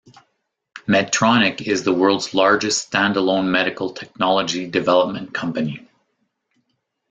Medtronic 0.87 1.61
is 1.61 1.83
the 1.83 1.93
world's 1.93 2.33
largest 2.33 2.89
standalone 2.91 3.51
medical 3.51 3.93
technology 3.93 4.65
development 4.65 5.31
company. 5.31 5.87